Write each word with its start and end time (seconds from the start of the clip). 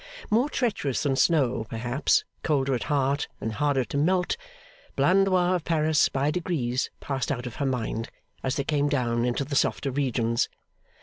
More 0.31 0.49
treacherous 0.49 1.03
than 1.03 1.15
snow, 1.15 1.67
perhaps, 1.69 2.25
colder 2.41 2.73
at 2.73 2.85
heart, 2.85 3.27
and 3.39 3.51
harder 3.53 3.83
to 3.85 3.97
melt, 3.97 4.35
Blandois 4.95 5.53
of 5.53 5.63
Paris 5.63 6.09
by 6.09 6.31
degrees 6.31 6.89
passed 7.01 7.31
out 7.31 7.45
of 7.45 7.57
her 7.57 7.67
mind, 7.67 8.09
as 8.41 8.55
they 8.55 8.63
came 8.63 8.89
down 8.89 9.25
into 9.25 9.45
the 9.45 9.55
softer 9.55 9.91
regions. 9.91 10.49